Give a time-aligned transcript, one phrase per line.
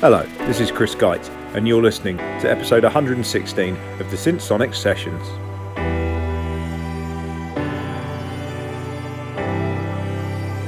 [0.00, 4.72] Hello, this is Chris Geit, and you're listening to episode 116 of the Synth Sonic
[4.72, 5.26] Sessions.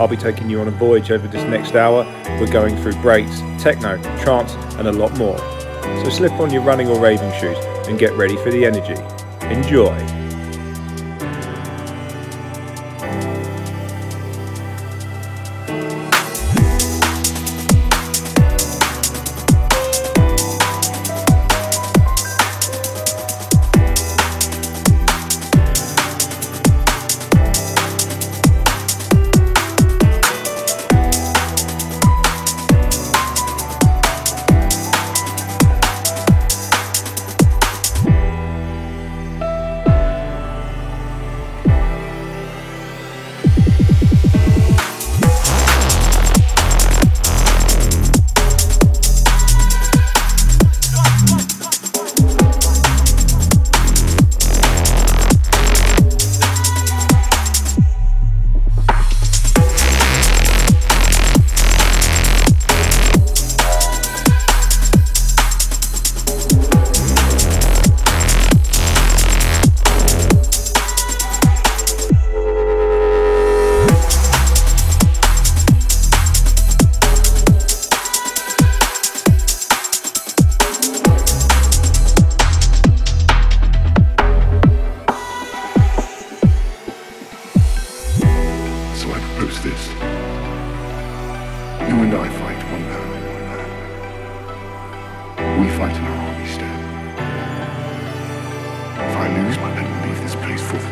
[0.01, 2.03] I'll be taking you on a voyage over this next hour.
[2.41, 5.39] We're going through breaks, techno, trance, and a lot more.
[6.03, 7.57] So slip on your running or raving shoes
[7.87, 9.01] and get ready for the energy.
[9.43, 10.20] Enjoy!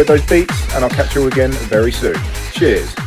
[0.00, 2.16] enjoyed those beats, and I'll catch you all again very soon.
[2.52, 2.99] Cheers.